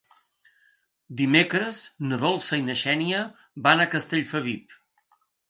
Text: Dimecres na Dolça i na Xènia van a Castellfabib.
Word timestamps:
Dimecres 1.19 1.81
na 2.13 2.19
Dolça 2.23 2.59
i 2.63 2.65
na 2.71 2.77
Xènia 2.81 3.21
van 3.69 3.85
a 3.85 3.89
Castellfabib. 3.93 4.77